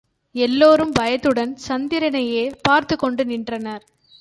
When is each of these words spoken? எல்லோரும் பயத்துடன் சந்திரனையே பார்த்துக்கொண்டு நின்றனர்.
எல்லோரும் 0.35 0.91
பயத்துடன் 0.91 1.57
சந்திரனையே 1.67 2.53
பார்த்துக்கொண்டு 2.61 3.25
நின்றனர். 3.25 3.83